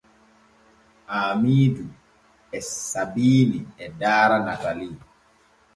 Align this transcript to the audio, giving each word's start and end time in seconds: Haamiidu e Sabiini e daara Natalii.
Haamiidu 1.11 1.85
e 2.57 2.59
Sabiini 2.87 3.59
e 3.83 3.85
daara 3.99 4.37
Natalii. 4.47 4.99